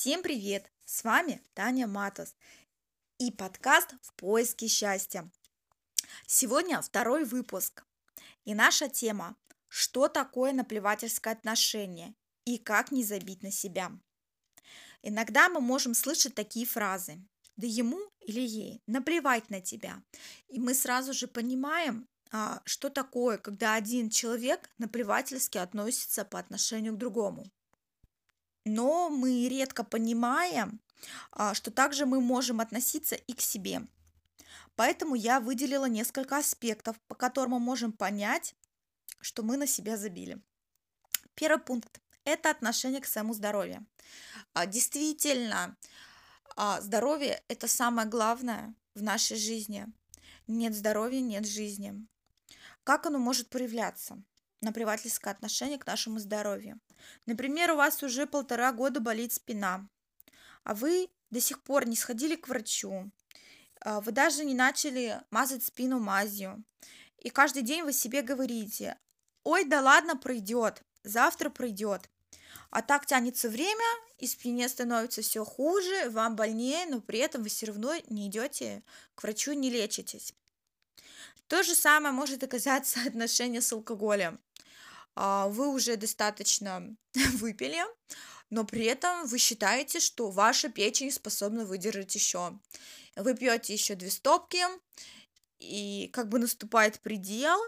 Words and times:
Всем 0.00 0.22
привет! 0.22 0.70
С 0.84 1.02
вами 1.02 1.42
Таня 1.54 1.88
Матос 1.88 2.36
и 3.18 3.32
подкаст 3.32 3.94
«В 4.00 4.12
поиске 4.12 4.68
счастья». 4.68 5.28
Сегодня 6.24 6.80
второй 6.80 7.24
выпуск. 7.24 7.84
И 8.44 8.54
наша 8.54 8.88
тема 8.88 9.34
«Что 9.66 10.06
такое 10.06 10.52
наплевательское 10.52 11.32
отношение 11.32 12.14
и 12.44 12.58
как 12.58 12.92
не 12.92 13.02
забить 13.02 13.42
на 13.42 13.50
себя?». 13.50 13.90
Иногда 15.02 15.48
мы 15.48 15.60
можем 15.60 15.94
слышать 15.94 16.36
такие 16.36 16.64
фразы 16.64 17.20
«Да 17.56 17.66
ему 17.66 17.98
или 18.20 18.40
ей 18.40 18.80
наплевать 18.86 19.50
на 19.50 19.60
тебя». 19.60 20.00
И 20.46 20.60
мы 20.60 20.74
сразу 20.74 21.12
же 21.12 21.26
понимаем, 21.26 22.06
а, 22.30 22.62
что 22.66 22.88
такое, 22.88 23.36
когда 23.36 23.74
один 23.74 24.10
человек 24.10 24.70
наплевательски 24.78 25.58
относится 25.58 26.24
по 26.24 26.38
отношению 26.38 26.94
к 26.94 26.98
другому 26.98 27.50
но 28.68 29.10
мы 29.10 29.48
редко 29.48 29.84
понимаем, 29.84 30.80
а, 31.32 31.54
что 31.54 31.70
также 31.70 32.06
мы 32.06 32.20
можем 32.20 32.60
относиться 32.60 33.14
и 33.14 33.32
к 33.32 33.40
себе. 33.40 33.82
Поэтому 34.76 35.14
я 35.14 35.40
выделила 35.40 35.86
несколько 35.86 36.36
аспектов, 36.36 37.00
по 37.08 37.14
которым 37.14 37.52
мы 37.52 37.60
можем 37.60 37.92
понять, 37.92 38.54
что 39.20 39.42
мы 39.42 39.56
на 39.56 39.66
себя 39.66 39.96
забили. 39.96 40.40
Первый 41.34 41.60
пункт– 41.60 42.00
это 42.24 42.50
отношение 42.50 43.00
к 43.00 43.06
своему 43.06 43.34
здоровью. 43.34 43.86
А, 44.54 44.66
действительно, 44.66 45.76
а, 46.56 46.80
здоровье– 46.80 47.42
это 47.48 47.66
самое 47.66 48.08
главное 48.08 48.74
в 48.94 49.02
нашей 49.02 49.36
жизни. 49.36 49.86
Нет 50.46 50.74
здоровья– 50.74 51.20
нет 51.20 51.46
жизни. 51.46 52.06
Как 52.84 53.06
оно 53.06 53.18
может 53.18 53.50
проявляться? 53.50 54.22
Наплевательское 54.60 55.32
отношение 55.32 55.78
к 55.78 55.86
нашему 55.86 56.18
здоровью. 56.18 56.80
Например, 57.26 57.72
у 57.72 57.76
вас 57.76 58.02
уже 58.02 58.26
полтора 58.26 58.72
года 58.72 59.00
болит 59.00 59.32
спина, 59.32 59.88
а 60.64 60.74
вы 60.74 61.08
до 61.30 61.40
сих 61.40 61.62
пор 61.62 61.86
не 61.86 61.96
сходили 61.96 62.36
к 62.36 62.48
врачу, 62.48 63.10
а, 63.80 64.00
вы 64.00 64.12
даже 64.12 64.44
не 64.44 64.54
начали 64.54 65.20
мазать 65.30 65.64
спину 65.64 66.00
мазью, 66.00 66.64
и 67.18 67.30
каждый 67.30 67.62
день 67.62 67.82
вы 67.82 67.92
себе 67.92 68.22
говорите, 68.22 68.96
ой, 69.44 69.64
да 69.64 69.80
ладно, 69.80 70.16
пройдет, 70.16 70.82
завтра 71.02 71.50
пройдет. 71.50 72.08
А 72.70 72.82
так 72.82 73.06
тянется 73.06 73.48
время, 73.48 73.84
и 74.18 74.26
спине 74.26 74.68
становится 74.68 75.22
все 75.22 75.44
хуже, 75.44 76.10
вам 76.10 76.36
больнее, 76.36 76.86
но 76.86 77.00
при 77.00 77.18
этом 77.18 77.42
вы 77.42 77.48
все 77.48 77.66
равно 77.66 77.94
не 78.08 78.28
идете 78.28 78.82
к 79.14 79.22
врачу, 79.22 79.52
не 79.52 79.70
лечитесь. 79.70 80.34
То 81.46 81.62
же 81.62 81.74
самое 81.74 82.12
может 82.12 82.44
оказаться 82.44 83.00
отношение 83.06 83.62
с 83.62 83.72
алкоголем. 83.72 84.38
А, 85.20 85.48
вы 85.48 85.68
уже 85.68 85.96
достаточно 85.96 86.94
выпили, 87.40 87.82
но 88.50 88.64
при 88.64 88.84
этом 88.84 89.26
вы 89.26 89.38
считаете, 89.38 89.98
что 89.98 90.30
ваша 90.30 90.68
печень 90.68 91.10
способна 91.10 91.64
выдержать 91.64 92.14
еще. 92.14 92.56
Вы 93.16 93.34
пьете 93.34 93.72
еще 93.72 93.96
две 93.96 94.10
стопки, 94.10 94.64
и 95.58 96.08
как 96.12 96.28
бы 96.28 96.38
наступает 96.38 97.00
предел, 97.00 97.58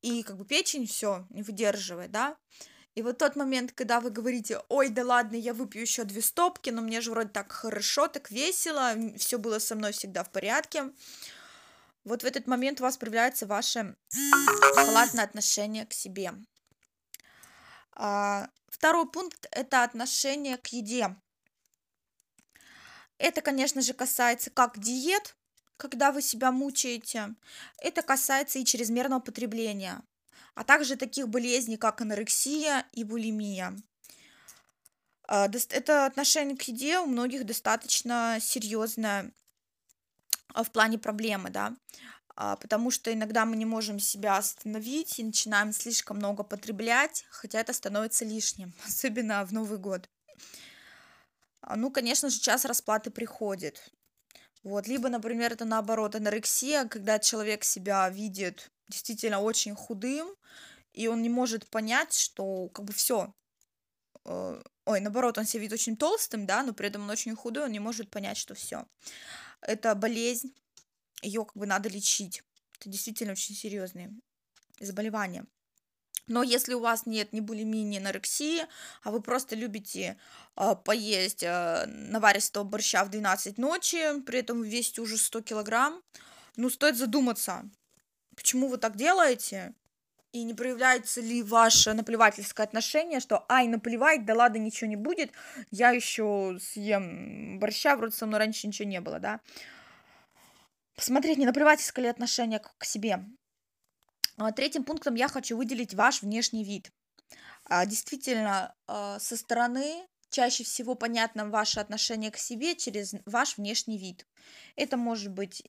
и 0.00 0.22
как 0.22 0.36
бы 0.36 0.44
печень 0.44 0.86
все 0.86 1.26
не 1.30 1.42
выдерживает, 1.42 2.12
да. 2.12 2.36
И 2.94 3.02
вот 3.02 3.18
тот 3.18 3.34
момент, 3.34 3.72
когда 3.72 4.00
вы 4.00 4.10
говорите, 4.10 4.60
ой, 4.68 4.90
да 4.90 5.04
ладно, 5.04 5.34
я 5.34 5.52
выпью 5.52 5.82
еще 5.82 6.04
две 6.04 6.22
стопки, 6.22 6.70
но 6.70 6.82
мне 6.82 7.00
же 7.00 7.10
вроде 7.10 7.30
так 7.30 7.50
хорошо, 7.50 8.06
так 8.06 8.30
весело, 8.30 8.94
все 9.16 9.38
было 9.38 9.58
со 9.58 9.74
мной 9.74 9.90
всегда 9.90 10.22
в 10.22 10.30
порядке, 10.30 10.84
вот 12.08 12.22
в 12.22 12.26
этот 12.26 12.46
момент 12.46 12.80
у 12.80 12.82
вас 12.82 12.96
проявляется 12.96 13.46
ваше 13.46 13.96
халатное 14.74 15.24
отношение 15.24 15.86
к 15.86 15.92
себе. 15.92 16.32
А, 17.92 18.48
второй 18.68 19.08
пункт– 19.10 19.46
это 19.50 19.84
отношение 19.84 20.56
к 20.56 20.68
еде. 20.68 21.16
Это, 23.18 23.42
конечно 23.42 23.82
же, 23.82 23.92
касается 23.92 24.50
как 24.50 24.78
диет, 24.78 25.36
когда 25.76 26.10
вы 26.12 26.22
себя 26.22 26.50
мучаете, 26.50 27.34
это 27.78 28.02
касается 28.02 28.58
и 28.58 28.64
чрезмерного 28.64 29.20
потребления, 29.20 30.02
а 30.54 30.64
также 30.64 30.96
таких 30.96 31.28
болезней, 31.28 31.76
как 31.76 32.00
анорексия 32.00 32.86
и 32.92 33.04
булимия. 33.04 33.76
А, 35.26 35.48
это 35.70 36.06
отношение 36.06 36.56
к 36.56 36.62
еде 36.62 36.98
у 36.98 37.06
многих 37.06 37.44
достаточно 37.44 38.38
серьезное 38.40 39.32
в 40.54 40.70
плане 40.70 40.98
проблемы, 40.98 41.50
да, 41.50 41.76
а, 42.40 42.56
потому 42.56 42.90
что 42.90 43.12
иногда 43.12 43.44
мы 43.44 43.56
не 43.56 43.66
можем 43.66 43.98
себя 43.98 44.36
остановить 44.36 45.18
и 45.18 45.24
начинаем 45.24 45.72
слишком 45.72 46.18
много 46.18 46.44
потреблять, 46.44 47.26
хотя 47.30 47.60
это 47.60 47.72
становится 47.72 48.24
лишним, 48.24 48.72
особенно 48.86 49.44
в 49.44 49.52
Новый 49.52 49.78
год. 49.78 50.08
А, 51.60 51.76
ну, 51.76 51.90
конечно 51.90 52.30
же, 52.30 52.38
час 52.38 52.64
расплаты 52.64 53.10
приходит. 53.10 53.92
Вот, 54.62 54.86
либо, 54.86 55.08
например, 55.08 55.52
это 55.52 55.64
наоборот 55.64 56.14
анорексия, 56.14 56.84
когда 56.84 57.18
человек 57.18 57.64
себя 57.64 58.08
видит 58.08 58.70
действительно 58.88 59.40
очень 59.40 59.74
худым, 59.74 60.28
и 60.92 61.08
он 61.08 61.22
не 61.22 61.28
может 61.28 61.68
понять, 61.68 62.12
что 62.12 62.68
как 62.68 62.84
бы 62.84 62.92
все, 62.92 63.34
э, 64.24 64.62
ой, 64.88 65.00
наоборот, 65.00 65.38
он 65.38 65.44
себя 65.44 65.60
видит 65.60 65.74
очень 65.74 65.96
толстым, 65.96 66.46
да, 66.46 66.62
но 66.62 66.72
при 66.72 66.88
этом 66.88 67.02
он 67.02 67.10
очень 67.10 67.36
худой, 67.36 67.64
он 67.64 67.72
не 67.72 67.78
может 67.78 68.10
понять, 68.10 68.38
что 68.38 68.54
все 68.54 68.86
это 69.60 69.94
болезнь, 69.94 70.54
ее 71.22 71.44
как 71.44 71.56
бы 71.56 71.66
надо 71.66 71.88
лечить. 71.88 72.42
Это 72.78 72.88
действительно 72.88 73.32
очень 73.32 73.54
серьезные 73.54 74.10
заболевания. 74.80 75.44
Но 76.26 76.42
если 76.42 76.74
у 76.74 76.80
вас 76.80 77.06
нет 77.06 77.32
ни 77.32 77.40
булимии, 77.40 77.82
ни 77.82 77.98
анорексии, 77.98 78.66
а 79.02 79.10
вы 79.10 79.20
просто 79.22 79.56
любите 79.56 80.18
э, 80.56 80.74
поесть 80.84 81.42
э, 81.42 81.86
наваристого 81.86 82.64
борща 82.64 83.04
в 83.04 83.10
12 83.10 83.58
ночи, 83.58 84.20
при 84.22 84.40
этом 84.40 84.62
весите 84.62 85.00
уже 85.00 85.16
100 85.16 85.42
килограмм, 85.42 86.02
ну, 86.56 86.68
стоит 86.70 86.96
задуматься, 86.96 87.64
почему 88.36 88.68
вы 88.68 88.76
так 88.76 88.96
делаете, 88.96 89.74
и 90.40 90.44
не 90.44 90.54
проявляется 90.54 91.20
ли 91.20 91.42
ваше 91.42 91.92
наплевательское 91.92 92.66
отношение, 92.66 93.20
что 93.20 93.44
ай, 93.48 93.66
наплевать, 93.66 94.24
да 94.24 94.34
ладно, 94.34 94.58
ничего 94.58 94.88
не 94.88 94.96
будет, 94.96 95.32
я 95.70 95.90
еще 95.90 96.58
съем 96.60 97.58
борща, 97.58 97.96
вроде 97.96 98.16
со 98.16 98.26
мной 98.26 98.40
раньше 98.40 98.66
ничего 98.66 98.88
не 98.88 99.00
было, 99.00 99.18
да. 99.18 99.40
Посмотреть, 100.96 101.38
не 101.38 101.46
наплевательское 101.46 102.04
ли 102.04 102.10
отношение 102.10 102.60
к 102.60 102.84
себе. 102.84 103.24
А, 104.36 104.52
третьим 104.52 104.84
пунктом 104.84 105.14
я 105.14 105.28
хочу 105.28 105.56
выделить 105.56 105.94
ваш 105.94 106.22
внешний 106.22 106.64
вид. 106.64 106.90
А, 107.64 107.86
действительно, 107.86 108.74
а, 108.86 109.18
со 109.18 109.36
стороны 109.36 110.06
чаще 110.30 110.64
всего 110.64 110.94
понятно 110.94 111.48
ваше 111.48 111.80
отношение 111.80 112.30
к 112.30 112.36
себе 112.36 112.74
через 112.74 113.14
ваш 113.26 113.56
внешний 113.56 113.98
вид. 113.98 114.26
Это 114.76 114.96
может 114.96 115.32
быть 115.32 115.62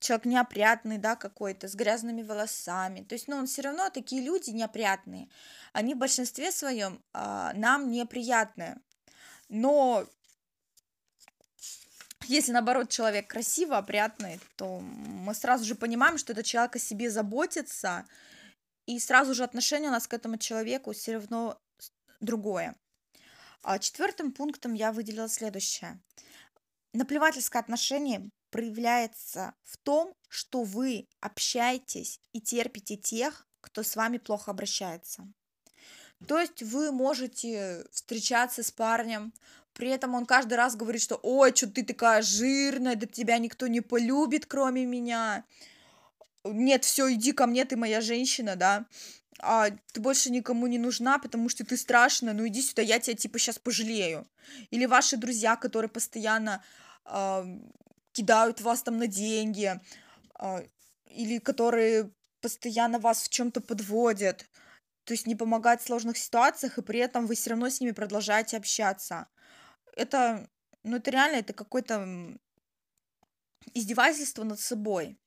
человек 0.00 0.26
неопрятный, 0.26 0.98
да, 0.98 1.16
какой-то, 1.16 1.68
с 1.68 1.74
грязными 1.74 2.22
волосами. 2.22 3.02
То 3.02 3.14
есть, 3.14 3.28
ну, 3.28 3.36
он 3.36 3.46
все 3.46 3.62
равно 3.62 3.90
такие 3.90 4.22
люди 4.22 4.50
неопрятные. 4.50 5.28
Они 5.72 5.94
в 5.94 5.98
большинстве 5.98 6.52
своем 6.52 7.02
а, 7.12 7.52
нам 7.54 7.90
неприятные. 7.90 8.78
Но 9.48 10.06
если, 12.24 12.52
наоборот, 12.52 12.90
человек 12.90 13.28
красиво, 13.28 13.78
опрятный, 13.78 14.40
то 14.56 14.80
мы 14.80 15.34
сразу 15.34 15.64
же 15.64 15.74
понимаем, 15.74 16.18
что 16.18 16.32
этот 16.32 16.44
человек 16.44 16.76
о 16.76 16.78
себе 16.78 17.10
заботится, 17.10 18.04
и 18.86 18.98
сразу 18.98 19.34
же 19.34 19.44
отношение 19.44 19.88
у 19.88 19.92
нас 19.92 20.06
к 20.06 20.14
этому 20.14 20.36
человеку 20.36 20.92
все 20.92 21.14
равно 21.14 21.60
другое. 22.20 22.76
А 23.62 23.78
четвертым 23.78 24.32
пунктом 24.32 24.74
я 24.74 24.92
выделила 24.92 25.28
следующее. 25.28 26.00
Наплевательское 26.92 27.60
отношение 27.60 28.30
проявляется 28.50 29.54
в 29.62 29.76
том, 29.78 30.14
что 30.28 30.62
вы 30.62 31.08
общаетесь 31.20 32.20
и 32.32 32.40
терпите 32.40 32.96
тех, 32.96 33.46
кто 33.60 33.82
с 33.82 33.96
вами 33.96 34.18
плохо 34.18 34.50
обращается. 34.50 35.28
То 36.26 36.38
есть 36.38 36.62
вы 36.62 36.92
можете 36.92 37.84
встречаться 37.90 38.62
с 38.62 38.70
парнем, 38.70 39.32
при 39.76 39.90
этом 39.90 40.14
он 40.14 40.24
каждый 40.24 40.54
раз 40.54 40.74
говорит, 40.74 41.02
что 41.02 41.20
«Ой, 41.22 41.54
что 41.54 41.68
ты 41.68 41.84
такая 41.84 42.22
жирная, 42.22 42.96
да 42.96 43.06
тебя 43.06 43.36
никто 43.36 43.66
не 43.66 43.82
полюбит, 43.82 44.46
кроме 44.46 44.86
меня». 44.86 45.44
Нет, 46.44 46.84
все, 46.84 47.12
иди 47.12 47.32
ко 47.32 47.46
мне, 47.46 47.64
ты 47.66 47.76
моя 47.76 48.00
женщина, 48.00 48.56
да. 48.56 48.86
А 49.38 49.68
ты 49.92 50.00
больше 50.00 50.30
никому 50.30 50.66
не 50.66 50.78
нужна, 50.78 51.18
потому 51.18 51.50
что 51.50 51.66
ты 51.66 51.76
страшная, 51.76 52.32
ну 52.32 52.46
иди 52.46 52.62
сюда, 52.62 52.80
я 52.80 52.98
тебя 52.98 53.16
типа 53.16 53.38
сейчас 53.38 53.58
пожалею. 53.58 54.26
Или 54.70 54.86
ваши 54.86 55.18
друзья, 55.18 55.56
которые 55.56 55.90
постоянно 55.90 56.64
кидают 58.16 58.62
вас 58.62 58.82
там 58.82 58.96
на 58.96 59.06
деньги, 59.06 59.78
а, 60.34 60.62
или 61.10 61.38
которые 61.38 62.10
постоянно 62.40 62.98
вас 62.98 63.22
в 63.22 63.28
чем-то 63.28 63.60
подводят, 63.60 64.48
то 65.04 65.12
есть 65.12 65.26
не 65.26 65.36
помогать 65.36 65.82
в 65.82 65.86
сложных 65.86 66.16
ситуациях, 66.16 66.78
и 66.78 66.82
при 66.82 67.00
этом 67.00 67.26
вы 67.26 67.34
все 67.34 67.50
равно 67.50 67.68
с 67.68 67.80
ними 67.80 67.92
продолжаете 67.92 68.56
общаться. 68.56 69.28
Это, 69.96 70.48
ну 70.82 70.96
это 70.96 71.10
реально, 71.10 71.36
это 71.36 71.52
какое-то 71.52 72.38
издевательство 73.74 74.44
над 74.44 74.60
собой. 74.60 75.18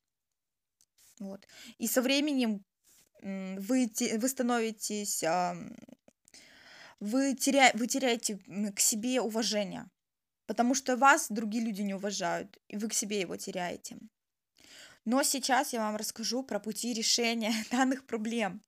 Вот. 1.20 1.46
И 1.78 1.86
со 1.86 2.02
временем 2.02 2.64
вы, 3.22 3.90
вы 4.18 4.28
становитесь 4.28 5.22
вы, 7.00 7.34
теря... 7.34 7.70
вы 7.74 7.86
теряете 7.86 8.38
к 8.74 8.80
себе 8.80 9.20
уважение, 9.20 9.90
потому 10.50 10.74
что 10.74 10.96
вас 10.96 11.28
другие 11.28 11.64
люди 11.64 11.82
не 11.82 11.94
уважают, 11.94 12.58
и 12.66 12.76
вы 12.76 12.88
к 12.88 12.92
себе 12.92 13.20
его 13.20 13.36
теряете. 13.36 13.98
Но 15.04 15.22
сейчас 15.22 15.72
я 15.72 15.78
вам 15.78 15.94
расскажу 15.94 16.42
про 16.42 16.58
пути 16.58 16.92
решения 16.92 17.52
данных 17.70 18.04
проблем. 18.04 18.60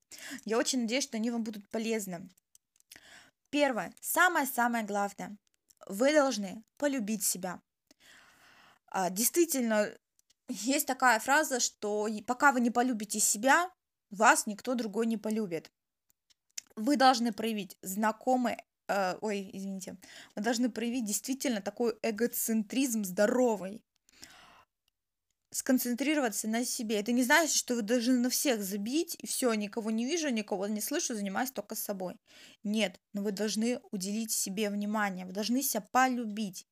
Я 0.44 0.58
очень 0.58 0.82
надеюсь, 0.82 1.02
что 1.02 1.16
они 1.16 1.32
вам 1.32 1.42
будут 1.42 1.68
полезны. 1.70 2.30
Первое, 3.50 3.92
самое-самое 4.00 4.84
главное, 4.84 5.36
вы 5.88 6.12
должны 6.12 6.62
полюбить 6.76 7.24
себя. 7.24 7.60
А, 8.86 9.10
действительно, 9.10 9.90
есть 10.46 10.86
такая 10.86 11.18
фраза, 11.18 11.58
что 11.58 12.06
пока 12.28 12.52
вы 12.52 12.60
не 12.60 12.70
полюбите 12.70 13.18
себя, 13.18 13.68
вас 14.10 14.46
никто 14.46 14.76
другой 14.76 15.06
не 15.06 15.16
полюбит. 15.16 15.72
Вы 16.76 16.94
должны 16.94 17.32
проявить 17.32 17.76
знакомый, 17.82 18.58
э, 18.88 19.16
ой, 19.20 19.50
извините, 19.52 19.96
вы 20.34 20.42
должны 20.42 20.70
проявить 20.70 21.04
действительно 21.04 21.60
такой 21.60 21.94
эгоцентризм 22.02 23.04
здоровый 23.04 23.82
сконцентрироваться 25.52 26.48
на 26.48 26.64
себе. 26.64 26.98
Это 26.98 27.12
не 27.12 27.22
значит, 27.22 27.54
что 27.54 27.74
вы 27.74 27.82
должны 27.82 28.14
на 28.14 28.30
всех 28.30 28.62
забить, 28.62 29.16
и 29.18 29.26
все, 29.26 29.52
никого 29.52 29.90
не 29.90 30.06
вижу, 30.06 30.30
никого 30.30 30.66
не 30.66 30.80
слышу, 30.80 31.14
занимаюсь 31.14 31.50
только 31.50 31.74
собой. 31.74 32.16
Нет, 32.64 32.98
но 33.12 33.22
вы 33.22 33.32
должны 33.32 33.80
уделить 33.90 34.32
себе 34.32 34.70
внимание, 34.70 35.26
вы 35.26 35.32
должны 35.32 35.62
себя 35.62 35.86
полюбить. 35.92 36.66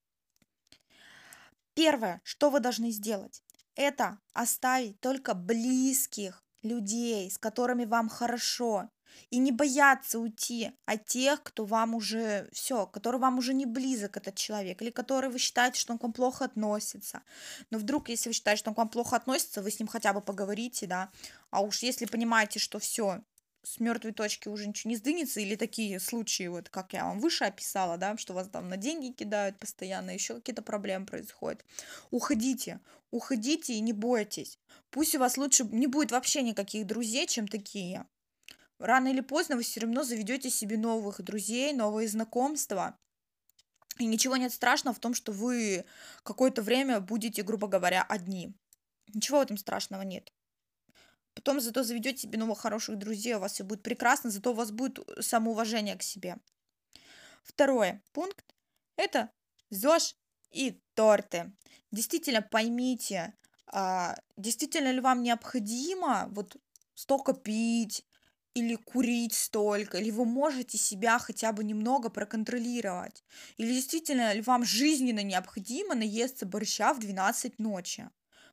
Первое, 1.75 2.21
что 2.23 2.49
вы 2.49 2.59
должны 2.59 2.89
сделать, 2.89 3.43
это 3.75 4.19
оставить 4.33 4.99
только 4.99 5.35
близких 5.35 6.43
людей, 6.63 7.29
с 7.29 7.37
которыми 7.37 7.85
вам 7.85 8.09
хорошо, 8.09 8.89
и 9.29 9.37
не 9.37 9.51
бояться 9.51 10.19
уйти 10.19 10.71
от 10.85 11.05
тех, 11.05 11.43
кто 11.43 11.65
вам 11.65 11.95
уже 11.95 12.49
все, 12.51 12.85
который 12.85 13.19
вам 13.19 13.37
уже 13.37 13.53
не 13.53 13.65
близок 13.65 14.17
этот 14.17 14.35
человек, 14.35 14.81
или 14.81 14.89
который 14.89 15.29
вы 15.29 15.39
считаете, 15.39 15.79
что 15.79 15.93
он 15.93 15.99
к 15.99 16.03
вам 16.03 16.13
плохо 16.13 16.45
относится. 16.45 17.21
Но 17.69 17.77
вдруг, 17.77 18.09
если 18.09 18.29
вы 18.29 18.33
считаете, 18.33 18.59
что 18.59 18.69
он 18.71 18.75
к 18.75 18.77
вам 18.77 18.89
плохо 18.89 19.15
относится, 19.15 19.61
вы 19.61 19.71
с 19.71 19.79
ним 19.79 19.87
хотя 19.87 20.13
бы 20.13 20.21
поговорите, 20.21 20.87
да. 20.87 21.09
А 21.49 21.61
уж 21.61 21.79
если 21.79 22.05
понимаете, 22.05 22.59
что 22.59 22.79
все, 22.79 23.21
с 23.63 23.79
мертвой 23.79 24.11
точки 24.11 24.47
уже 24.47 24.67
ничего 24.67 24.89
не 24.89 24.97
сдвинется, 24.97 25.39
или 25.39 25.55
такие 25.55 25.99
случаи, 25.99 26.47
вот 26.47 26.69
как 26.69 26.93
я 26.93 27.05
вам 27.05 27.19
выше 27.19 27.45
описала, 27.45 27.97
да, 27.97 28.17
что 28.17 28.33
вас 28.33 28.49
там 28.49 28.69
на 28.69 28.77
деньги 28.77 29.11
кидают 29.11 29.59
постоянно, 29.59 30.11
еще 30.11 30.35
какие-то 30.35 30.61
проблемы 30.61 31.05
происходят. 31.05 31.63
Уходите, 32.09 32.79
уходите 33.11 33.73
и 33.73 33.79
не 33.79 33.93
бойтесь. 33.93 34.57
Пусть 34.89 35.15
у 35.15 35.19
вас 35.19 35.37
лучше 35.37 35.63
не 35.65 35.87
будет 35.87 36.11
вообще 36.11 36.41
никаких 36.41 36.87
друзей, 36.87 37.27
чем 37.27 37.47
такие 37.47 38.05
рано 38.81 39.07
или 39.07 39.21
поздно 39.21 39.55
вы 39.55 39.63
все 39.63 39.79
равно 39.79 40.03
заведете 40.03 40.49
себе 40.49 40.77
новых 40.77 41.21
друзей, 41.21 41.73
новые 41.73 42.07
знакомства. 42.07 42.97
И 43.97 44.05
ничего 44.05 44.37
нет 44.37 44.53
страшного 44.53 44.95
в 44.95 44.99
том, 44.99 45.13
что 45.13 45.31
вы 45.31 45.85
какое-то 46.23 46.61
время 46.61 46.99
будете, 46.99 47.43
грубо 47.43 47.67
говоря, 47.67 48.03
одни. 48.03 48.55
Ничего 49.13 49.39
в 49.39 49.43
этом 49.43 49.57
страшного 49.57 50.01
нет. 50.01 50.31
Потом 51.33 51.61
зато 51.61 51.83
заведете 51.83 52.23
себе 52.23 52.37
новых 52.37 52.59
хороших 52.59 52.97
друзей, 52.97 53.35
у 53.35 53.39
вас 53.39 53.53
все 53.53 53.63
будет 53.63 53.83
прекрасно, 53.83 54.29
зато 54.29 54.51
у 54.51 54.55
вас 54.55 54.71
будет 54.71 54.99
самоуважение 55.19 55.95
к 55.95 56.03
себе. 56.03 56.37
Второй 57.43 58.01
пункт– 58.11 58.55
это 58.97 59.31
ЗОЖ 59.69 60.15
и 60.51 60.81
торты. 60.93 61.53
Действительно 61.91 62.41
поймите, 62.41 63.33
а, 63.67 64.15
действительно 64.35 64.91
ли 64.91 64.99
вам 64.99 65.23
необходимо 65.23 66.27
вот 66.31 66.57
столько 66.95 67.33
пить, 67.33 68.05
или 68.53 68.75
курить 68.75 69.33
столько, 69.33 69.97
или 69.97 70.11
вы 70.11 70.25
можете 70.25 70.77
себя 70.77 71.19
хотя 71.19 71.51
бы 71.51 71.63
немного 71.63 72.09
проконтролировать, 72.09 73.23
или 73.57 73.73
действительно 73.73 74.33
ли 74.33 74.41
вам 74.41 74.65
жизненно 74.65 75.23
необходимо 75.23 75.95
наесться 75.95 76.45
борща 76.45 76.93
в 76.93 76.99
12 76.99 77.59
ночи. 77.59 78.09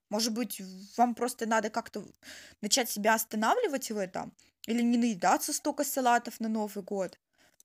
Может 0.09 0.33
быть, 0.33 0.63
вам 0.97 1.15
просто 1.15 1.47
надо 1.47 1.69
как-то 1.69 2.07
начать 2.63 2.89
себя 2.89 3.15
останавливать 3.15 3.91
в 3.91 3.99
этом, 3.99 4.33
или 4.67 4.83
не 4.83 4.97
наедаться 4.97 5.53
столько 5.53 5.85
салатов 5.85 6.41
на 6.41 6.49
Новый 6.49 6.85
год. 6.85 7.19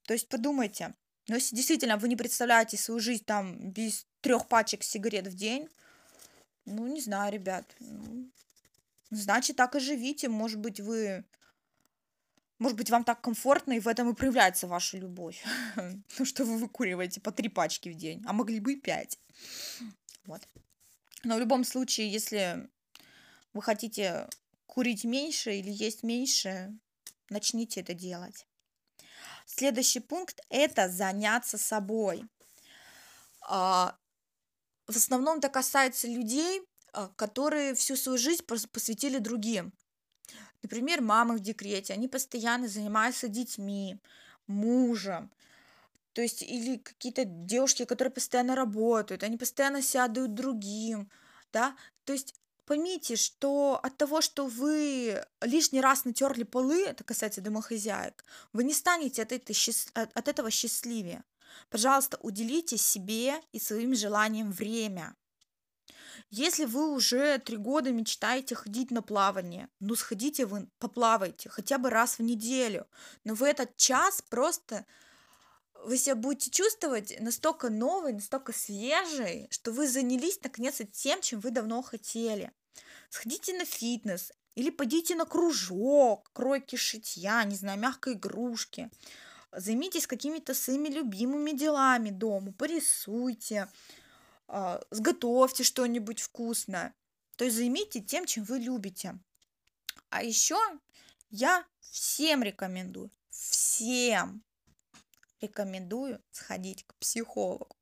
То 0.06 0.12
есть 0.12 0.28
подумайте, 0.28 0.94
но 1.28 1.36
если 1.36 1.56
действительно 1.56 1.96
вы 1.96 2.08
не 2.08 2.16
представляете 2.16 2.76
свою 2.76 3.00
жизнь 3.00 3.24
там 3.24 3.70
без 3.70 4.06
трех 4.20 4.48
пачек 4.48 4.82
сигарет 4.82 5.26
в 5.28 5.34
день, 5.34 5.68
ну, 6.66 6.86
не 6.86 7.00
знаю, 7.00 7.32
ребят, 7.32 7.64
ну, 7.78 8.30
значит, 9.10 9.56
так 9.56 9.74
и 9.76 9.80
живите. 9.80 10.28
Может 10.28 10.58
быть, 10.60 10.80
вы 10.80 11.24
может 12.58 12.76
быть, 12.76 12.90
вам 12.90 13.04
так 13.04 13.20
комфортно, 13.20 13.72
и 13.72 13.80
в 13.80 13.88
этом 13.88 14.10
и 14.10 14.14
проявляется 14.14 14.66
ваша 14.66 14.98
любовь. 14.98 15.44
Ну, 16.18 16.24
что 16.24 16.44
вы 16.44 16.58
выкуриваете 16.58 17.20
по 17.20 17.32
три 17.32 17.48
пачки 17.48 17.88
в 17.88 17.94
день, 17.94 18.22
а 18.26 18.32
могли 18.32 18.60
бы 18.60 18.74
и 18.74 18.80
пять. 18.80 19.18
Вот. 20.26 20.40
Но 21.24 21.36
в 21.36 21.40
любом 21.40 21.64
случае, 21.64 22.10
если 22.10 22.68
вы 23.52 23.62
хотите 23.62 24.28
курить 24.66 25.04
меньше 25.04 25.54
или 25.54 25.70
есть 25.70 26.02
меньше, 26.02 26.76
начните 27.30 27.80
это 27.80 27.94
делать. 27.94 28.46
Следующий 29.46 30.00
пункт– 30.00 30.40
это 30.48 30.88
заняться 30.88 31.58
собой. 31.58 32.24
А, 33.46 33.96
в 34.86 34.96
основном 34.96 35.38
это 35.38 35.48
касается 35.48 36.08
людей, 36.08 36.62
а, 36.92 37.08
которые 37.08 37.74
всю 37.74 37.96
свою 37.96 38.18
жизнь 38.18 38.44
посвятили 38.44 39.18
другим. 39.18 39.72
Например, 40.64 41.02
мамы 41.02 41.36
в 41.36 41.40
декрете, 41.40 41.92
они 41.92 42.08
постоянно 42.08 42.68
занимаются 42.68 43.28
детьми, 43.28 43.98
мужем, 44.46 45.30
то 46.14 46.22
есть 46.22 46.42
или 46.42 46.78
какие-то 46.78 47.24
девушки, 47.26 47.84
которые 47.84 48.12
постоянно 48.12 48.54
работают, 48.54 49.22
они 49.22 49.36
постоянно 49.36 49.82
сядают 49.82 50.32
другим, 50.32 51.10
да, 51.52 51.76
то 52.04 52.14
есть 52.14 52.34
поймите, 52.64 53.16
что 53.16 53.78
от 53.82 53.98
того, 53.98 54.22
что 54.22 54.46
вы 54.46 55.22
лишний 55.42 55.82
раз 55.82 56.06
натерли 56.06 56.44
полы, 56.44 56.84
это 56.84 57.04
касается 57.04 57.42
домохозяек, 57.42 58.24
вы 58.54 58.64
не 58.64 58.72
станете 58.72 59.22
от, 59.22 59.32
этой, 59.32 59.54
от 59.92 60.28
этого 60.28 60.50
счастливее. 60.50 61.24
Пожалуйста, 61.68 62.18
уделите 62.22 62.78
себе 62.78 63.34
и 63.52 63.60
своим 63.60 63.94
желаниям 63.94 64.50
время. 64.50 65.14
Если 66.30 66.64
вы 66.64 66.92
уже 66.92 67.38
три 67.38 67.56
года 67.56 67.92
мечтаете 67.92 68.54
ходить 68.54 68.90
на 68.90 69.02
плавание, 69.02 69.68
ну 69.80 69.94
сходите 69.96 70.46
вы, 70.46 70.68
поплавайте 70.78 71.48
хотя 71.48 71.78
бы 71.78 71.90
раз 71.90 72.18
в 72.18 72.22
неделю. 72.22 72.86
Но 73.24 73.34
в 73.34 73.42
этот 73.42 73.76
час 73.76 74.22
просто 74.28 74.86
вы 75.84 75.98
себя 75.98 76.14
будете 76.14 76.50
чувствовать 76.50 77.14
настолько 77.20 77.70
новой, 77.70 78.12
настолько 78.12 78.52
свежей, 78.52 79.48
что 79.50 79.70
вы 79.70 79.86
занялись 79.86 80.40
наконец 80.42 80.80
тем, 80.92 81.20
чем 81.20 81.40
вы 81.40 81.50
давно 81.50 81.82
хотели. 81.82 82.52
Сходите 83.10 83.56
на 83.56 83.64
фитнес 83.64 84.32
или 84.54 84.70
пойдите 84.70 85.14
на 85.14 85.24
кружок, 85.24 86.30
кройки 86.32 86.76
шитья, 86.76 87.44
не 87.44 87.54
знаю, 87.54 87.78
мягкой 87.78 88.14
игрушки. 88.14 88.90
Займитесь 89.52 90.06
какими-то 90.06 90.54
своими 90.54 90.88
любимыми 90.88 91.52
делами 91.52 92.10
дома, 92.10 92.52
порисуйте, 92.52 93.68
сготовьте 94.90 95.64
что-нибудь 95.64 96.20
вкусное. 96.20 96.94
То 97.36 97.44
есть 97.44 97.56
займите 97.56 98.00
тем, 98.00 98.26
чем 98.26 98.44
вы 98.44 98.58
любите. 98.58 99.18
А 100.10 100.22
еще 100.22 100.58
я 101.30 101.64
всем 101.80 102.42
рекомендую, 102.42 103.10
всем 103.30 104.44
рекомендую 105.40 106.22
сходить 106.30 106.84
к 106.86 106.94
психологу. 106.96 107.76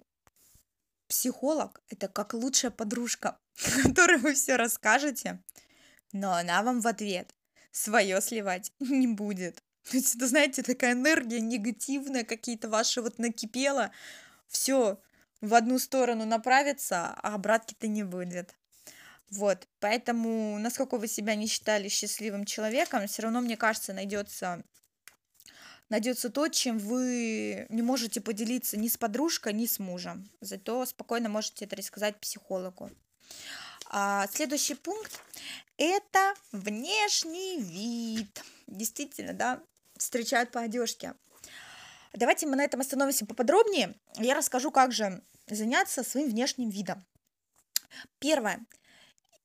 Психолог– 1.08 1.82
это 1.88 2.08
как 2.08 2.32
лучшая 2.32 2.70
подружка, 2.70 3.38
которой 3.82 4.18
вы 4.18 4.34
все 4.34 4.56
расскажете, 4.56 5.42
но 6.12 6.32
она 6.32 6.62
вам 6.62 6.80
в 6.80 6.86
ответ 6.86 7.34
свое 7.70 8.20
сливать 8.20 8.72
не 8.78 9.06
будет. 9.06 9.62
То 9.90 9.96
есть 9.96 10.14
это, 10.14 10.26
знаете, 10.28 10.62
такая 10.62 10.92
энергия 10.92 11.40
негативная, 11.40 12.24
какие-то 12.24 12.68
ваши 12.68 13.02
вот 13.02 13.18
накипела, 13.18 13.90
все, 14.46 15.00
в 15.42 15.54
одну 15.54 15.78
сторону 15.78 16.24
направится, 16.24 17.08
а 17.08 17.34
обратки-то 17.34 17.88
не 17.88 18.04
будет. 18.04 18.54
Вот, 19.28 19.66
поэтому, 19.80 20.58
насколько 20.58 20.96
вы 20.96 21.08
себя 21.08 21.34
не 21.34 21.46
считали 21.46 21.88
счастливым 21.88 22.44
человеком, 22.44 23.06
все 23.06 23.22
равно, 23.22 23.40
мне 23.40 23.56
кажется, 23.56 23.92
найдется 23.92 24.62
найдется 25.88 26.30
то, 26.30 26.48
чем 26.48 26.78
вы 26.78 27.66
не 27.68 27.82
можете 27.82 28.22
поделиться 28.22 28.78
ни 28.78 28.88
с 28.88 28.96
подружкой, 28.96 29.52
ни 29.52 29.66
с 29.66 29.78
мужем. 29.78 30.30
Зато 30.40 30.86
спокойно 30.86 31.28
можете 31.28 31.66
это 31.66 31.76
рассказать 31.76 32.18
психологу. 32.18 32.90
А 33.90 34.26
следующий 34.32 34.74
пункт– 34.74 35.20
это 35.76 36.34
внешний 36.50 37.60
вид. 37.60 38.42
Действительно, 38.66 39.34
да, 39.34 39.60
встречают 39.98 40.50
по 40.50 40.62
одежке. 40.62 41.12
Давайте 42.14 42.46
мы 42.46 42.56
на 42.56 42.64
этом 42.64 42.80
остановимся 42.80 43.26
поподробнее. 43.26 43.94
Я 44.16 44.34
расскажу, 44.34 44.70
как 44.70 44.92
же 44.92 45.22
заняться 45.48 46.02
своим 46.02 46.28
внешним 46.28 46.70
видом. 46.70 47.04
Первое. 48.18 48.64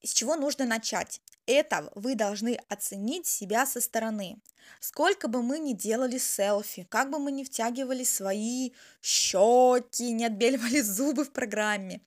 С 0.03 0.13
чего 0.13 0.35
нужно 0.35 0.65
начать? 0.65 1.21
это 1.47 1.89
вы 1.95 2.15
должны 2.15 2.59
оценить 2.67 3.25
себя 3.25 3.65
со 3.65 3.81
стороны. 3.81 4.39
Сколько 4.79 5.27
бы 5.27 5.41
мы 5.41 5.59
ни 5.59 5.73
делали 5.73 6.17
селфи, 6.17 6.83
как 6.89 7.09
бы 7.09 7.17
мы 7.17 7.31
ни 7.31 7.43
втягивали 7.43 8.03
свои 8.03 8.71
щеки, 9.01 10.11
не 10.11 10.25
отбеливали 10.25 10.81
зубы 10.81 11.23
в 11.23 11.31
программе, 11.31 12.01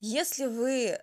если 0.00 0.46
вы 0.46 0.98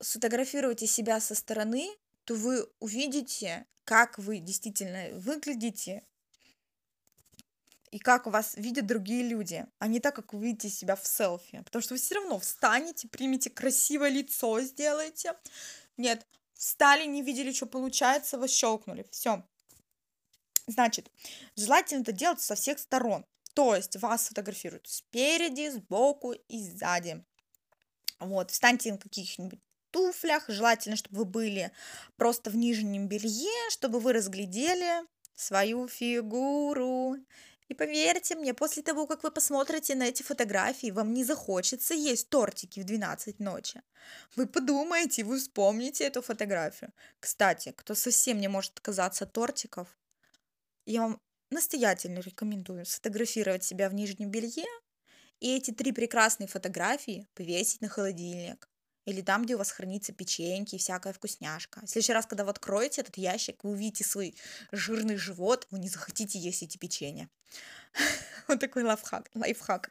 сфотографируете 0.00 0.86
себя 0.86 1.20
со 1.20 1.34
стороны, 1.34 1.90
то 2.24 2.34
вы 2.34 2.68
увидите, 2.78 3.66
как 3.84 4.18
вы 4.18 4.38
действительно 4.38 5.08
выглядите 5.18 6.04
и 7.90 7.98
как 7.98 8.26
вас 8.26 8.54
видят 8.56 8.86
другие 8.86 9.22
люди, 9.22 9.66
а 9.78 9.88
не 9.88 10.00
так, 10.00 10.14
как 10.14 10.32
вы 10.32 10.46
видите 10.46 10.68
себя 10.70 10.96
в 10.96 11.06
селфи. 11.06 11.62
Потому 11.64 11.82
что 11.82 11.94
вы 11.94 11.98
все 12.00 12.14
равно 12.14 12.38
встанете, 12.38 13.08
примите 13.08 13.50
красивое 13.50 14.10
лицо, 14.10 14.60
сделаете. 14.60 15.34
Нет, 15.96 16.26
встали, 16.54 17.06
не 17.06 17.22
видели, 17.22 17.52
что 17.52 17.66
получается, 17.66 18.38
вас 18.38 18.50
щелкнули. 18.50 19.06
Все. 19.10 19.44
Значит, 20.66 21.10
желательно 21.56 22.02
это 22.02 22.12
делать 22.12 22.40
со 22.40 22.54
всех 22.54 22.78
сторон. 22.78 23.24
То 23.54 23.74
есть 23.74 23.96
вас 23.96 24.28
фотографируют 24.28 24.86
спереди, 24.86 25.70
сбоку 25.70 26.32
и 26.32 26.60
сзади. 26.60 27.24
Вот, 28.20 28.50
встаньте 28.50 28.92
на 28.92 28.98
каких-нибудь 28.98 29.58
туфлях, 29.90 30.44
желательно, 30.48 30.96
чтобы 30.96 31.18
вы 31.18 31.24
были 31.24 31.72
просто 32.16 32.50
в 32.50 32.56
нижнем 32.56 33.08
белье, 33.08 33.70
чтобы 33.70 33.98
вы 33.98 34.12
разглядели 34.12 35.02
свою 35.34 35.88
фигуру. 35.88 37.16
И 37.70 37.74
поверьте 37.74 38.34
мне, 38.34 38.52
после 38.52 38.82
того, 38.82 39.06
как 39.06 39.22
вы 39.22 39.30
посмотрите 39.30 39.94
на 39.94 40.08
эти 40.08 40.24
фотографии, 40.24 40.90
вам 40.90 41.12
не 41.14 41.24
захочется 41.24 41.94
есть 41.94 42.28
тортики 42.28 42.80
в 42.80 42.84
12 42.84 43.38
ночи. 43.38 43.80
Вы 44.34 44.48
подумаете, 44.48 45.22
вы 45.22 45.38
вспомните 45.38 46.04
эту 46.04 46.20
фотографию. 46.20 46.92
Кстати, 47.20 47.72
кто 47.76 47.94
совсем 47.94 48.40
не 48.40 48.48
может 48.48 48.72
отказаться 48.72 49.24
от 49.24 49.32
тортиков, 49.32 49.96
я 50.84 51.02
вам 51.02 51.20
настоятельно 51.50 52.18
рекомендую 52.18 52.84
сфотографировать 52.84 53.62
себя 53.62 53.88
в 53.88 53.94
нижнем 53.94 54.30
белье 54.30 54.66
и 55.38 55.56
эти 55.56 55.70
три 55.70 55.92
прекрасные 55.92 56.48
фотографии 56.48 57.28
повесить 57.34 57.82
на 57.82 57.88
холодильник 57.88 58.69
или 59.10 59.20
там, 59.20 59.44
где 59.44 59.54
у 59.54 59.58
вас 59.58 59.70
хранится 59.70 60.12
печеньки 60.12 60.76
и 60.76 60.78
всякая 60.78 61.12
вкусняшка. 61.12 61.80
В 61.80 61.88
следующий 61.88 62.12
раз, 62.12 62.26
когда 62.26 62.44
вы 62.44 62.50
откроете 62.50 63.00
этот 63.00 63.16
ящик, 63.16 63.62
вы 63.64 63.70
увидите 63.70 64.04
свой 64.04 64.34
жирный 64.72 65.16
живот, 65.16 65.66
вы 65.70 65.78
не 65.78 65.88
захотите 65.88 66.38
есть 66.38 66.62
эти 66.62 66.78
печенья. 66.78 67.28
Вот 68.48 68.58
такой 68.58 68.82
лайфхак. 68.82 69.30
лайфхак. 69.34 69.90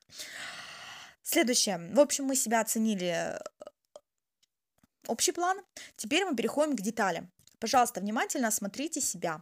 Следующее. 1.24 1.78
В 1.94 2.00
общем, 2.00 2.26
мы 2.26 2.36
себя 2.36 2.60
оценили 2.60 3.38
э, 3.38 3.40
общий 5.08 5.32
план. 5.32 5.58
Теперь 5.96 6.26
мы 6.26 6.36
переходим 6.36 6.76
к 6.76 6.82
деталям. 6.82 7.32
Пожалуйста, 7.60 8.02
внимательно 8.02 8.48
осмотрите 8.50 9.00
себя. 9.00 9.42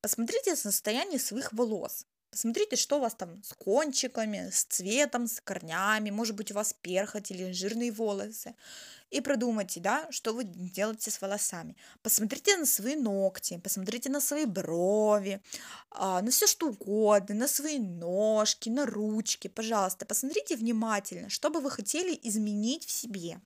Посмотрите 0.00 0.54
состояние 0.54 1.18
своих 1.18 1.52
волос. 1.52 2.06
Посмотрите, 2.32 2.76
что 2.76 2.96
у 2.96 3.00
вас 3.00 3.14
там 3.14 3.42
с 3.44 3.52
кончиками, 3.52 4.48
с 4.50 4.64
цветом, 4.64 5.26
с 5.26 5.38
корнями, 5.38 6.08
может 6.08 6.34
быть, 6.34 6.50
у 6.50 6.54
вас 6.54 6.72
перхоть 6.72 7.30
или 7.30 7.52
жирные 7.52 7.92
волосы. 7.92 8.54
И 9.10 9.20
продумайте, 9.20 9.80
да, 9.80 10.10
что 10.10 10.32
вы 10.32 10.44
делаете 10.44 11.10
с 11.10 11.20
волосами. 11.20 11.76
Посмотрите 12.02 12.56
на 12.56 12.64
свои 12.64 12.96
ногти, 12.96 13.60
посмотрите 13.62 14.08
на 14.08 14.22
свои 14.22 14.46
брови, 14.46 15.42
а, 15.90 16.22
на 16.22 16.30
все 16.30 16.46
что 16.46 16.68
угодно, 16.68 17.34
на 17.34 17.48
свои 17.48 17.78
ножки, 17.78 18.70
на 18.70 18.86
ручки, 18.86 19.48
пожалуйста. 19.48 20.06
Посмотрите 20.06 20.56
внимательно, 20.56 21.28
что 21.28 21.50
бы 21.50 21.60
вы 21.60 21.70
хотели 21.70 22.18
изменить 22.22 22.86
в 22.86 22.90
себе. 22.90 23.42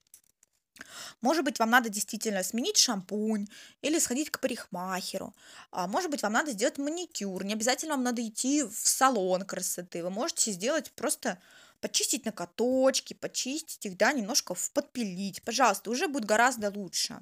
Может 1.21 1.43
быть, 1.43 1.59
вам 1.59 1.69
надо 1.69 1.89
действительно 1.89 2.43
сменить 2.43 2.77
шампунь 2.77 3.47
или 3.81 3.99
сходить 3.99 4.29
к 4.29 4.39
парикмахеру. 4.39 5.33
А 5.71 5.87
может 5.87 6.11
быть, 6.11 6.21
вам 6.21 6.33
надо 6.33 6.51
сделать 6.51 6.77
маникюр. 6.77 7.43
Не 7.43 7.53
обязательно 7.53 7.93
вам 7.93 8.03
надо 8.03 8.25
идти 8.25 8.63
в 8.63 8.75
салон 8.75 9.43
красоты. 9.43 10.03
Вы 10.03 10.09
можете 10.09 10.51
сделать 10.51 10.91
просто 10.91 11.39
почистить 11.81 12.25
накоточки, 12.25 13.13
почистить 13.13 13.85
их, 13.85 13.97
да, 13.97 14.11
немножко 14.13 14.55
подпилить. 14.73 15.43
Пожалуйста, 15.43 15.89
уже 15.89 16.07
будет 16.07 16.25
гораздо 16.25 16.69
лучше. 16.69 17.19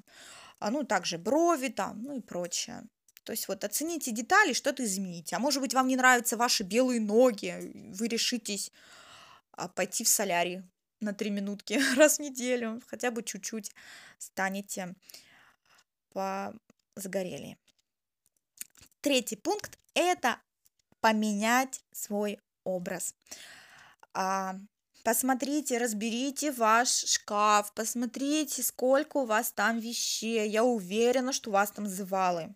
А, 0.59 0.71
ну, 0.71 0.83
также 0.83 1.17
брови 1.17 1.67
там, 1.67 2.01
ну 2.03 2.17
и 2.17 2.21
прочее. 2.21 2.83
То 3.23 3.31
есть 3.33 3.47
вот 3.47 3.63
оцените 3.63 4.11
детали, 4.11 4.53
что-то 4.53 4.83
измените. 4.83 5.35
А 5.35 5.39
может 5.39 5.61
быть, 5.61 5.73
вам 5.73 5.87
не 5.87 5.95
нравятся 5.95 6.37
ваши 6.37 6.63
белые 6.63 7.01
ноги, 7.01 7.91
вы 7.93 8.07
решитесь 8.07 8.71
а, 9.51 9.67
пойти 9.67 10.03
в 10.03 10.07
солярий 10.07 10.63
на 10.99 11.13
три 11.13 11.29
минутки 11.29 11.79
раз 11.97 12.17
в 12.17 12.21
неделю, 12.21 12.81
хотя 12.87 13.11
бы 13.11 13.23
чуть-чуть 13.23 13.71
станете 14.17 14.95
загорели. 16.95 17.57
Третий 19.01 19.35
пункт– 19.35 19.77
это 19.93 20.39
поменять 21.01 21.83
свой 21.91 22.39
образ. 22.63 23.13
А, 24.13 24.55
посмотрите, 25.03 25.77
разберите 25.77 26.51
ваш 26.51 26.89
шкаф, 26.89 27.73
посмотрите, 27.73 28.63
сколько 28.63 29.17
у 29.17 29.25
вас 29.25 29.51
там 29.51 29.77
вещей. 29.79 30.49
Я 30.49 30.63
уверена, 30.63 31.33
что 31.33 31.49
у 31.49 31.53
вас 31.53 31.71
там 31.71 31.85
завалы. 31.85 32.55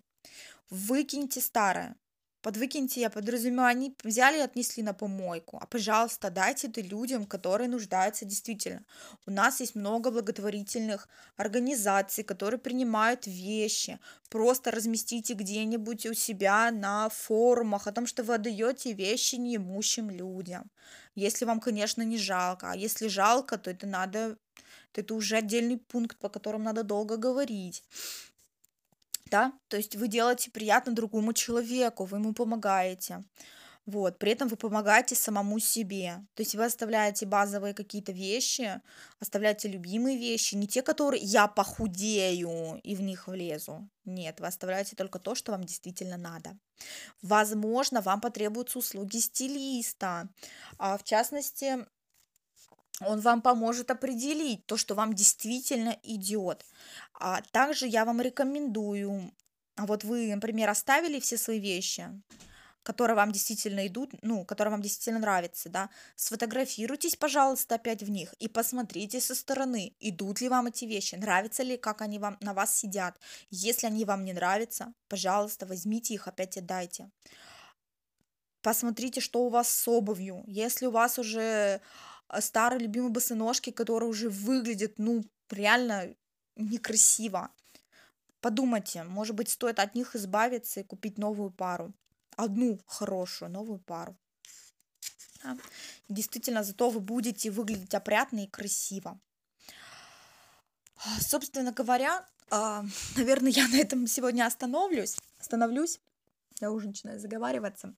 Выкиньте 0.70 1.42
старое. 1.42 1.96
Под 2.42 2.56
выкиньте, 2.56 3.02
я 3.02 3.10
подразумеваю, 3.10 3.72
они 3.72 3.94
взяли 4.02 4.38
и 4.38 4.42
отнесли 4.42 4.82
на 4.82 4.94
помойку. 4.94 5.58
А, 5.62 5.66
пожалуйста, 5.66 6.30
дайте 6.30 6.68
это 6.68 6.80
людям, 6.80 7.26
которые 7.26 7.68
нуждаются 7.68 8.24
действительно. 8.24 8.86
У 9.26 9.32
нас 9.32 9.60
есть 9.60 9.76
много 9.76 10.10
благотворительных 10.10 11.10
организаций, 11.36 12.24
которые 12.24 12.60
принимают 12.60 13.28
вещи. 13.28 14.00
Просто 14.30 14.72
разместите 14.72 15.34
где-нибудь 15.34 16.06
у 16.06 16.14
себя 16.14 16.72
на 16.72 17.10
форумах 17.10 17.88
о 17.88 17.92
том, 17.92 18.08
что 18.08 18.24
вы 18.24 18.36
отдаете 18.36 18.94
вещи 18.94 19.36
неимущим 19.36 20.10
людям. 20.10 20.72
Если 21.16 21.44
вам, 21.44 21.60
конечно, 21.60 22.04
не 22.04 22.18
жалко. 22.18 22.72
А 22.72 22.76
если 22.76 23.08
жалко, 23.08 23.58
то 23.58 23.70
это 23.70 23.86
надо... 23.86 24.38
То 24.92 25.02
это 25.02 25.14
уже 25.14 25.38
отдельный 25.38 25.78
пункт, 25.78 26.18
по 26.18 26.30
которому 26.30 26.64
надо 26.64 26.84
долго 26.84 27.18
говорить 27.18 27.84
да, 29.28 29.54
то 29.68 29.78
есть 29.78 29.96
вы 29.96 30.08
делаете 30.08 30.52
приятно 30.52 30.94
другому 30.94 31.34
человеку, 31.34 32.06
вы 32.06 32.18
ему 32.18 32.34
помогаете, 32.34 33.24
вот, 33.86 34.20
при 34.20 34.34
этом 34.34 34.48
вы 34.48 34.56
помогаете 34.56 35.16
самому 35.16 35.58
себе, 35.58 36.24
то 36.36 36.44
есть 36.44 36.54
вы 36.54 36.66
оставляете 36.66 37.26
базовые 37.26 37.74
какие-то 37.74 38.12
вещи, 38.12 38.82
оставляете 39.20 39.68
любимые 39.68 40.18
вещи, 40.18 40.54
не 40.54 40.68
те, 40.68 40.84
которые 40.84 41.24
я 41.24 41.48
похудею 41.48 42.80
и 42.84 42.96
в 42.96 43.02
них 43.02 43.28
влезу, 43.28 43.90
нет, 44.06 44.40
вы 44.40 44.48
оставляете 44.48 44.96
только 44.96 45.18
то, 45.18 45.34
что 45.34 45.54
вам 45.54 45.64
действительно 45.64 46.18
надо. 46.18 46.58
Возможно, 47.24 48.02
вам 48.02 48.22
потребуются 48.22 48.80
услуги 48.80 49.18
стилиста, 49.18 50.30
а 50.78 50.98
в 50.98 51.04
частности, 51.04 51.86
он 53.02 53.20
вам 53.20 53.42
поможет 53.42 53.92
определить 53.92 54.66
то, 54.66 54.78
что 54.78 54.96
вам 54.96 55.14
действительно 55.14 55.98
идет. 56.04 56.66
А 57.14 57.42
также 57.52 57.88
я 57.88 58.06
вам 58.06 58.22
рекомендую, 58.22 59.32
вот 59.78 60.04
вы, 60.04 60.34
например, 60.34 60.70
оставили 60.70 61.20
все 61.20 61.38
свои 61.38 61.60
вещи, 61.60 62.10
которые 62.84 63.16
вам 63.16 63.32
действительно 63.32 63.86
идут, 63.88 64.12
ну, 64.22 64.46
которые 64.46 64.72
вам 64.72 64.82
действительно 64.82 65.20
нравятся, 65.20 65.70
да, 65.70 65.90
сфотографируйтесь, 66.16 67.16
пожалуйста, 67.16 67.76
опять 67.76 68.04
в 68.04 68.10
них 68.10 68.34
и 68.40 68.48
посмотрите 68.48 69.22
со 69.22 69.36
стороны, 69.36 69.94
идут 70.00 70.42
ли 70.42 70.50
вам 70.50 70.68
эти 70.68 70.86
вещи, 70.86 71.16
нравятся 71.16 71.64
ли, 71.64 71.78
как 71.78 72.02
они 72.02 72.20
вам 72.20 72.38
на 72.42 72.54
вас 72.54 72.76
сидят. 72.76 73.20
Если 73.50 73.88
они 73.88 74.06
вам 74.06 74.26
не 74.26 74.34
нравятся, 74.34 74.94
пожалуйста, 75.08 75.66
возьмите 75.66 76.14
их, 76.14 76.28
опять 76.28 76.58
отдайте. 76.58 77.10
Посмотрите, 78.62 79.22
что 79.22 79.44
у 79.46 79.50
вас 79.50 79.70
с 79.70 79.88
обувью. 79.88 80.44
Если 80.46 80.86
у 80.86 80.92
вас 80.92 81.18
уже 81.18 81.82
старые 82.40 82.80
любимые 82.80 83.12
босоножки, 83.12 83.72
которые 83.72 84.10
уже 84.10 84.30
выглядят, 84.30 84.94
ну, 84.98 85.24
реально 85.50 86.16
некрасиво. 86.56 87.52
Подумайте, 88.42 89.04
может 89.04 89.36
быть, 89.36 89.50
стоит 89.50 89.80
от 89.80 89.96
них 89.96 90.16
избавиться 90.16 90.80
и 90.80 90.84
купить 90.84 91.18
новую 91.18 91.52
пару. 91.52 91.94
Одну 92.38 92.80
хорошую 92.86 93.52
новую 93.52 93.80
пару. 93.80 94.18
Да. 95.44 95.58
Действительно, 96.08 96.64
зато 96.64 96.90
вы 96.90 97.00
будете 97.00 97.52
выглядеть 97.52 97.94
опрятно 97.94 98.44
и 98.44 98.48
красиво. 98.48 99.20
Собственно 101.20 101.72
говоря, 101.72 102.26
а, 102.50 102.84
наверное, 103.18 103.52
я 103.52 103.68
на 103.68 103.78
этом 103.78 104.08
сегодня 104.08 104.46
остановлюсь. 104.46 105.18
Остановлюсь. 105.40 106.00
Я 106.62 106.72
уже 106.72 106.88
начинаю 106.88 107.20
заговариваться. 107.20 107.94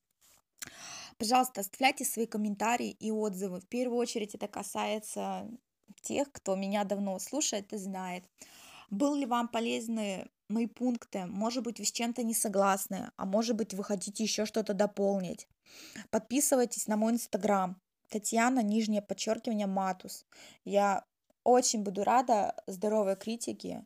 Пожалуйста, 1.22 1.62
оставляйте 1.62 2.04
свои 2.04 2.26
комментарии 2.26 2.90
и 2.90 3.12
отзывы. 3.12 3.60
В 3.60 3.68
первую 3.68 4.00
очередь 4.00 4.34
это 4.34 4.48
касается 4.48 5.48
тех, 6.02 6.32
кто 6.32 6.56
меня 6.56 6.84
давно 6.84 7.20
слушает 7.20 7.72
и 7.74 7.78
знает. 7.78 8.24
Был 8.90 9.14
ли 9.14 9.28
вам 9.28 9.48
полезны 9.48 10.28
мои 10.50 10.66
пункты? 10.66 11.28
Может 11.28 11.64
быть, 11.64 11.78
вы 11.78 11.86
с 11.86 11.92
чем-то 11.92 12.24
не 12.24 12.34
согласны, 12.34 13.12
а 13.18 13.26
может 13.26 13.56
быть, 13.56 13.76
вы 13.76 13.84
хотите 13.84 14.24
еще 14.24 14.48
что-то 14.48 14.74
дополнить. 14.74 15.48
Подписывайтесь 16.10 16.88
на 16.88 16.98
мой 16.98 17.12
инстаграм. 17.12 17.80
Татьяна, 18.10 18.64
нижнее 18.64 19.04
подчеркивание, 19.04 19.68
Матус. 19.68 20.26
Я 20.66 21.06
очень 21.44 21.84
буду 21.84 22.04
рада 22.04 22.56
здоровой 22.66 23.16
критике 23.16 23.86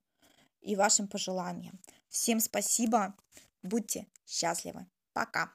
и 0.62 0.78
вашим 0.78 1.10
пожеланиям. 1.10 1.82
Всем 2.08 2.40
спасибо, 2.40 3.14
будьте 3.62 4.08
счастливы. 4.26 4.88
Пока. 5.12 5.52